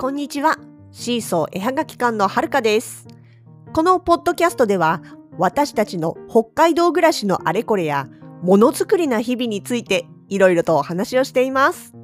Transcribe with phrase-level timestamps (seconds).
[0.00, 0.56] こんにちは。
[0.92, 3.08] シーソー絵はがき館のはるかです。
[3.72, 5.02] このポッドキャストでは、
[5.38, 8.06] 私たちの北海道暮らしのあれこれや、
[8.40, 11.94] ものづくりな日々について、いろいろとお話をしています。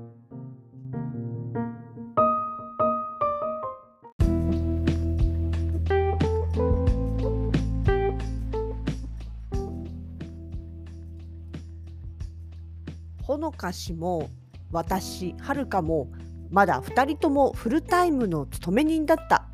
[13.22, 14.29] ほのかしも
[14.72, 16.08] 私はるかも
[16.54, 19.49] まだ2人ともフルタイムの勤め人だった。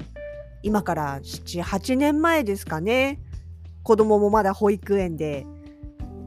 [0.62, 3.18] 今から78年前ですかね。
[3.82, 5.46] 子供もまだ保育園で。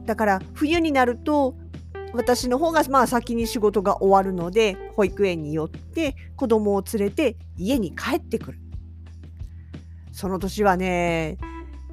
[0.04, 1.54] だから冬になると
[2.12, 8.58] 私の方がまあ先に仕事が終わるので保育園に寄って子供を連れて家に帰ってくる。
[10.10, 11.38] その年はね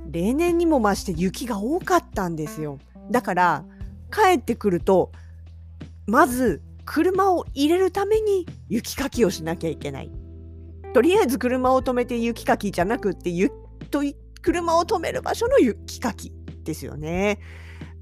[0.10, 2.80] 例年にも増して雪が多かったんですよ。
[3.12, 3.64] だから
[4.12, 5.12] 帰ってくると
[6.08, 10.12] まず車を入れるために雪かきをしなきゃいけない。
[10.94, 13.50] とりあえず車を止めて雪かきじゃなくってゆ
[13.90, 14.02] と
[14.42, 16.34] 車を止める場所の雪かき
[16.66, 17.40] ですよね。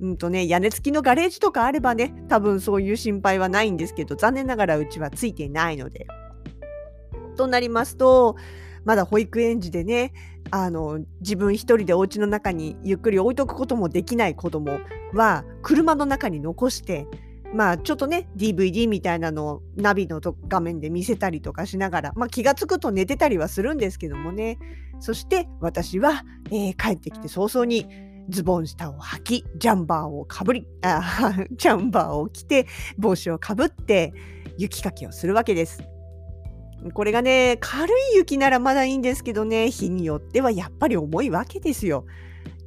[0.02, 6.08] うんとね屋根付きのガレージとかあればね多分そういう心配はないんですけど残念ながらうちはついていないので。
[7.38, 8.38] となりますと
[8.86, 10.14] まだ保育園児でね
[10.50, 14.80] あの自分一人でお家の中にゆっくり置いとくこともできない子供
[15.14, 17.06] は車の中に残して
[17.54, 24.60] まあちょっとね DVD みたいなのをナビの画面で見せたりとかしながら、まあ、気が付くと寝てたりはするんですけどもね
[25.00, 27.88] そして私は、えー、帰ってきて早々に
[28.30, 34.14] ズボン下を履きジャンバーをかぶりあ ジャンバーを着て帽子をかぶって
[34.58, 35.84] 雪かきをするわけです。
[36.94, 42.06] これがね軽い雪ならまだいいんですけどね日によってはやっぱり重いわけですよ。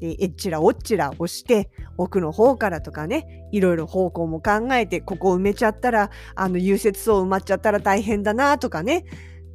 [0.03, 9.05] えっちらおっちら押して奥の方からとかねいろいろ方向も考えてここ埋めちゃったらあの融雪層埋まっちゃったら大変だなとかね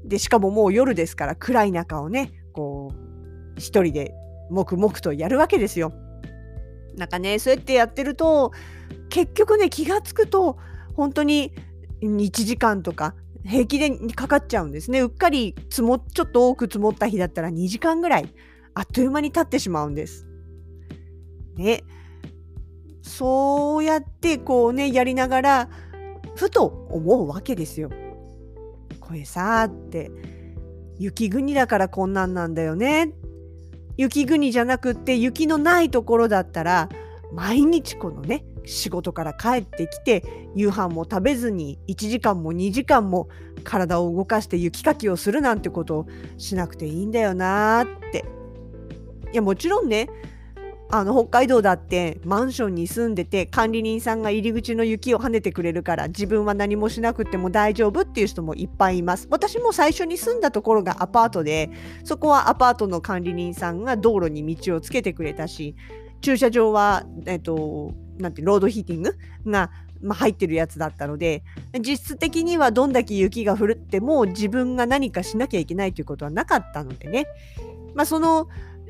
[0.06, 4.13] でしかももう夜ですから暗い中をねこう一人で
[4.50, 5.94] 黙々とやるわけですよ。
[6.96, 8.52] なんかねそうやってやってると
[9.09, 10.58] 結局ね気がつくと
[10.96, 11.52] 本当に
[12.02, 13.16] 1時間とか
[13.46, 15.02] 平気でかかっちゃうんですね。
[15.02, 18.34] うっかり積もちょっと多く積もった日だったら2時間ぐらい
[18.74, 20.27] あっという間に経ってしまうんです。
[21.57, 21.84] ね、
[23.01, 25.69] そうやってこうねやりながら
[26.35, 27.90] ふと思うわけですよ。
[29.00, 30.12] これさって
[31.00, 33.13] 雪国だからこんなんなんだよね。
[33.97, 36.90] 雪国じゃなくって雪のないところだったら
[37.34, 40.23] 毎日このね仕事から帰ってきて
[40.56, 43.29] 夕飯も食べずに1時間も2時間も
[43.63, 46.07] 体を動かして雪かきをするなんてことを
[46.38, 48.25] しなくていいんだよなって。
[49.34, 50.07] いやもちろんね
[50.90, 59.28] あの北海道だってマンションに住んでて管理人さんが入り口の雪を跳ねてくれるから自分は何もしなくても大丈夫っていう人もいっぱいいます。
[59.30, 61.70] 私も最初に住んだところがアパートで
[62.03, 65.76] そこはアパートの管理人さんが道路に道をつけてくれたし
[66.22, 69.72] 駐車場は、えっと、なんてロードヒーティングが、
[70.02, 71.44] まあ、入ってるやつだったので
[71.80, 77.28] 実質的にはどんだけ雪が降っても自分が何かしなきゃいけないということはなかったのでね。
[77.94, 78.47] まあその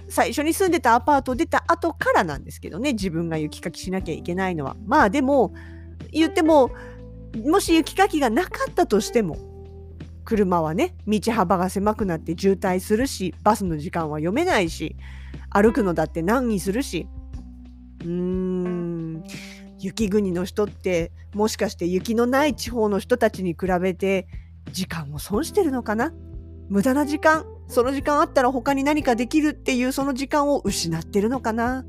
[0.09, 4.75] 最初に住んでたアパートを出た後からなんですけどね自分が雪かきしなきゃいけないのは。
[4.85, 5.53] まあでも
[6.11, 6.71] 言っても
[7.45, 9.37] もし雪かきがなかったとしても
[10.23, 14.95] 車はね道幅が狭くなって渋滞するしバスの時間は読めないし
[15.49, 17.07] 歩くのだって難儀するし。
[18.01, 19.23] うーん
[19.79, 24.27] 雪国の人ってもしかして雪のない地方の人たちに比べて
[24.71, 26.13] 時間を損してるのかな？
[26.67, 27.45] 無駄な時間？
[27.67, 31.85] その時間あったら他に何かできるっていうその時間を失ってるのかな？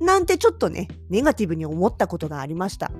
[0.00, 2.90] なんてちょっとね、ネガティブに思ったことがありました。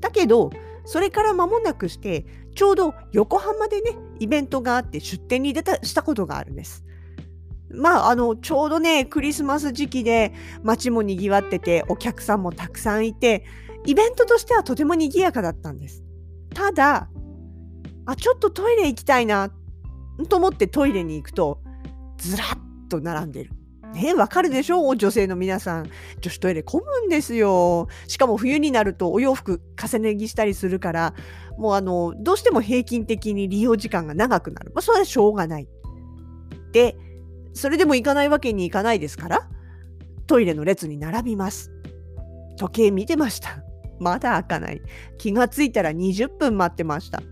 [0.00, 0.50] だけど、
[0.84, 2.24] それから間もなくして、
[2.54, 6.84] ちょうど横浜でね、イベントがあって出店に出た、したことがあるんです。
[7.70, 10.32] まあ、あの、ちょうどね、クリスマス時期で
[10.62, 13.44] 街も賑わってて、お客さんもたくさんいて、
[13.84, 16.02] イベントとしてはとても賑やかだったんです。
[16.54, 17.10] ただ、
[18.06, 19.52] あ、ちょっとトイレ行きたいなっ
[20.26, 21.60] と思ってトイレに行くと
[22.16, 22.48] ずらっ
[22.88, 23.52] と並んでる。
[23.94, 24.90] ねわかるでしょ？
[24.90, 25.90] う女性の皆さん。
[26.20, 27.88] 女子トイレ混むんですよ。
[28.06, 31.14] しかも冬になるとお洋服重ね着したりするから、
[31.56, 34.72] もうあの、どうしても平均的に利用時間が長くなる。
[34.74, 35.68] まあ、それはしょうがない。
[36.72, 36.96] で、
[37.54, 39.48] それでも行かないわけにいかないですから、
[40.26, 41.72] トイレの列に並びます。
[42.58, 43.62] 時計見てました。
[43.98, 44.82] まだ開かない。
[45.16, 47.22] 気がついたら20分待ってました。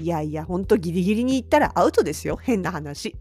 [0.00, 2.36] いやいや、ほんとギリギリに行ったらアウトですよ。
[2.36, 3.16] 変な話。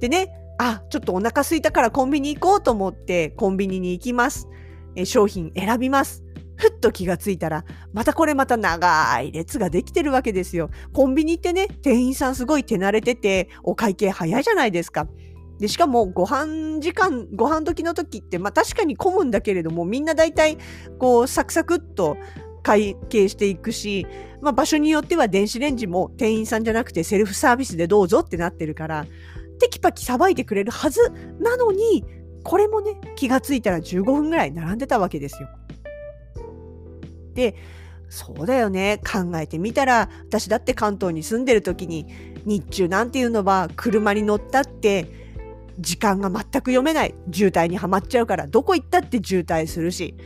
[0.00, 0.28] でね、
[0.58, 4.48] あ、ちょっとお腹空いたからコンビニ行こうと思ってコンビニに行きます。
[4.94, 6.24] え商品選びます。
[6.56, 10.70] ふっと気がついたら、またこれまた長い列ができてるわけですよ。
[10.92, 15.06] コンビニってね、店員さんすごい手慣れてて、お会計早いじゃないですか。
[15.58, 20.56] で、しかもご飯時間、ご飯時の時って、まあ確かに混むんだけれども、みんな大体、
[20.98, 22.16] こう、サクサクっと
[22.66, 24.08] 会計していくし、
[24.40, 29.06] まあ場所によっては電子レンジも店員さんじゃなくてセルフサービスでどうぞってなってるから、
[29.60, 31.00] テキパキさばいてくれるはず
[31.38, 32.04] なのに、
[32.42, 35.48] これもね、気がついたら15分ぐらい並んでたわけですよ。
[37.34, 37.54] で、
[38.08, 39.00] そうだよね。
[39.04, 42.06] 考えてみたら、私だって関東に住んでる時に、
[42.44, 45.06] 日中なんていうのは車に乗ったって、
[45.78, 47.14] 時間が全く読めない。
[47.30, 50.16] 渋滞にはまっちゃうから、どこ行ったって渋滞するし。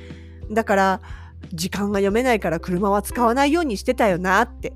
[0.51, 1.01] だから、
[1.53, 4.73] 時間が読めないから車は使わないようにしてたよなって。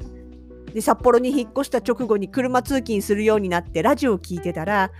[0.72, 4.90] で、札幌に引っ越した直後に車通勤するようになってラジオを聞いてたら、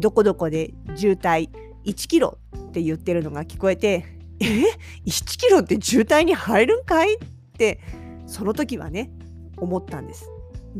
[0.00, 1.50] どこどこで渋滞
[1.84, 4.04] 1キロって言ってるのが聞こえて、
[4.40, 4.44] え
[5.06, 7.18] ?1 キロって渋滞に入るんかいっ
[7.56, 7.80] て、
[8.26, 9.10] その時はね、
[9.56, 10.28] 思ったんです。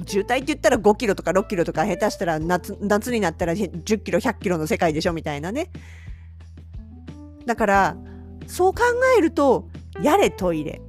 [0.07, 5.71] 渋滞って言ったら5キロとか6キロとか下手したら夏夏になったら10キロ100キロの世界でしょみたいなね。
[7.47, 7.97] だから
[8.47, 8.83] そう考
[9.19, 9.69] えると
[10.03, 10.81] やれトイレ。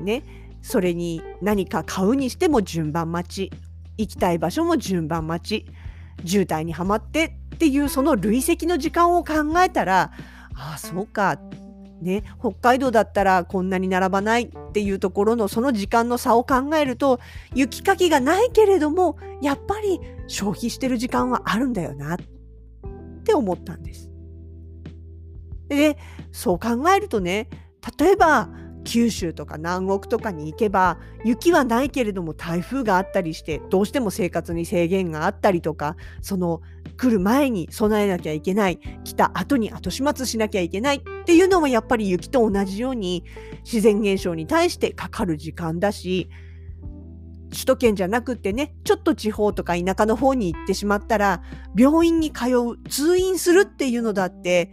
[0.00, 0.22] ね。
[0.62, 3.50] それに何か買うにしても順番待ち。
[3.98, 5.66] 行きたい場所も順番待ち。
[6.24, 10.12] 渋滞にはまってっていうその累積の時間を考えたら
[10.54, 11.38] ああそうか。
[12.00, 17.20] ね、北海道だったらこんなに並ばないっていうところのその時間の差を考えると
[17.54, 22.16] 雪かきがないけれどもやっぱり消費してる時間はあるんだよなっ
[23.22, 24.10] て思ったんです。
[25.68, 25.96] で
[26.32, 27.48] そう考えるとね
[27.98, 28.48] 例えば
[28.84, 36.62] 九州とか南国とかに行けば雪はないけれども台風があったりしてどうしても生活に制限があったりとかその
[36.96, 43.24] 来る前に備えなきゃいけない来た後に後始末しなきゃいけないっていうのもやっぱり雪と同じように
[43.64, 46.28] 自然現象に対してかかる時間だし
[47.50, 51.42] 首都圏じゃなくってねちょっと地方とか田舎の方に行ってしまったら
[51.76, 54.72] 病院に通う通院するっていうのだって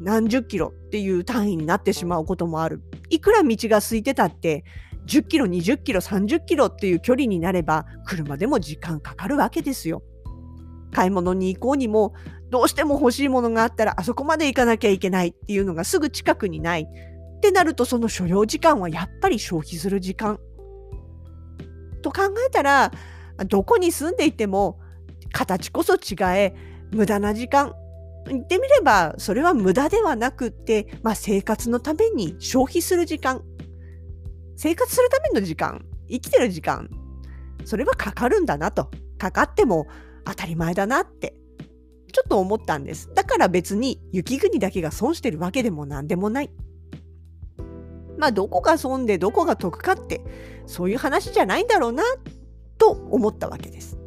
[0.00, 2.82] 何十キロっていう単位になってしまうこともある。
[3.10, 4.64] いくら道が空いてたって、
[5.06, 10.02] 10キロ、20キロ、30キロっていう距離になれば、車でも時間かかるわけですよ。
[10.92, 12.14] 買い物に行こうにも、
[12.50, 16.82] どうしても欲しいものがあったら、あそこまで行かなきゃいけないっていうのがすぐ近くにない。
[16.82, 20.38] ってなると、その所要時間はやっぱり消費する時間。
[22.02, 22.92] と考えたら、
[23.48, 24.78] どこに住んでいても、
[25.32, 26.54] 形こそ違え、
[26.92, 27.74] 無駄な時間、
[28.28, 33.42] 言ってみれば、それは無駄ではなくって、まあ、生活のために消費する時間、
[34.56, 36.88] 生活するための時間、生きてる時間、
[37.64, 38.90] それはかかるんだなと。
[39.18, 39.86] かかっても
[40.24, 41.34] 当たり前だなって、
[42.12, 43.10] ちょっと思ったんです。
[43.14, 46.50] だから別に雪国だけが損してるわけでも何でもない。
[48.18, 50.22] まあ、どこが損でどこが得かって、
[50.66, 52.02] そういう話じゃないんだろうな、
[52.78, 53.98] と思ったわけです。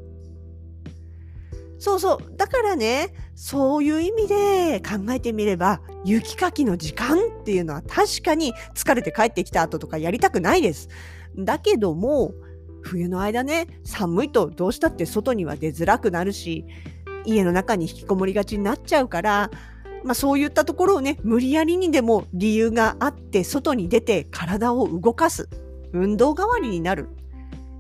[1.79, 2.35] そうそう。
[2.35, 10.89] だからね、そういう意味で考えてみれば、雪かきの時間っていうのは確かに疲れて帰ってきた後とかやりたくないです。
[11.37, 12.33] だけども、
[12.81, 16.65] 冬の間ね、寒いとどうしたって外には出づらくなるし、
[17.25, 19.49] 家の中に引きこもりがちになっちゃうから、
[20.03, 25.49] まあそういったところをね、無理やりにでも理由があって外に出て体を動かす。
[25.94, 27.07] 運動代わりになる。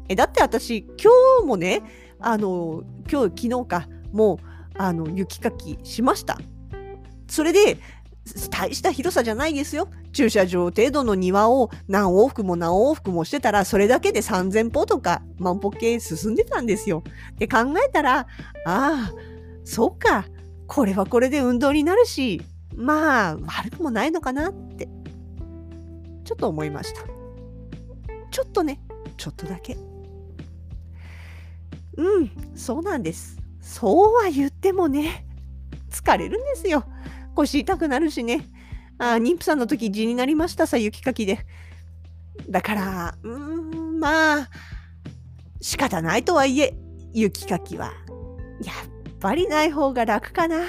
[0.07, 1.83] え、だって私今日もね、
[2.19, 4.37] あの、今日、昨日か、もう、
[4.77, 6.37] あの、雪かきしました。
[7.27, 7.77] それで、
[8.51, 9.89] 大した広さじゃないですよ。
[10.11, 17.03] 駐車場程度の庭を何往復も何往復もしてたら、それだけで3000歩とか万歩計進んでたんですよ。
[17.37, 18.25] で考えたら、あ
[18.65, 19.11] あ、
[19.63, 20.25] そうか。
[20.67, 22.41] これはこれで運動になるし、
[22.75, 24.87] まあ、悪くもないのかなって、
[26.23, 27.01] ちょっと思いました。
[28.29, 28.79] ちょっとね、
[29.17, 29.77] ちょっとだけ。
[31.97, 33.37] うん、そうなんです。
[33.61, 35.25] そうは言ってもね、
[35.89, 36.85] 疲れるんですよ。
[37.35, 38.45] 腰痛くなるしね。
[38.97, 41.45] あ妊婦さんの時地になりましたさ、雪かきで。
[42.49, 44.49] だから、うーん、まあ、
[45.61, 46.75] 仕方ないとはいえ、
[47.13, 47.93] 雪かきは、
[48.63, 48.73] や
[49.11, 50.65] っぱりない方が楽かな。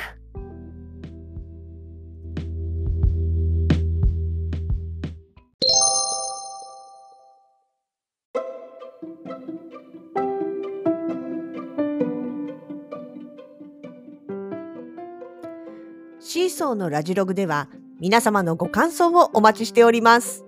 [16.60, 20.44] シーソーのラジログでは皆様のご感想をお待ちしております。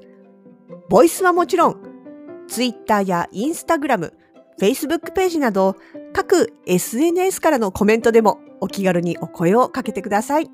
[0.91, 1.77] ボイスはもちろん、
[2.49, 4.13] Twitter や Instagram、
[4.61, 5.75] Facebook ページなど
[6.13, 10.51] 各 SNS からのコメントでもお気軽にお声をかけてください。